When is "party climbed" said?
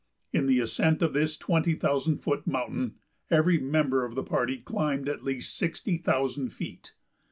4.23-5.07